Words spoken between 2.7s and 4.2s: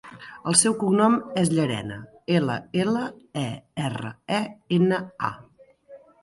ela, e, erra,